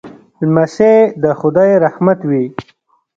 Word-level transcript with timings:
لمسی 0.47 0.95
د 1.23 1.25
خدای 1.39 1.71
رحمت 1.85 2.19
وي. 2.29 2.45